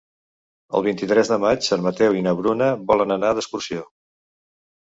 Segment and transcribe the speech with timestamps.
[0.79, 3.85] El vint-i-tres de maig en Mateu i na Bruna volen anar d'excursió.